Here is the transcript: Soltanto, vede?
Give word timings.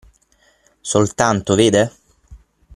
Soltanto, 0.91 1.53
vede? 1.55 1.83